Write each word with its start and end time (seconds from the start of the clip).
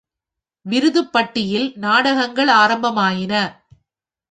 விருதுப்பட்டியில் 0.65 1.67
நாடகங்கள் 1.75 2.51
ஆரம்பமாயின. 2.53 3.33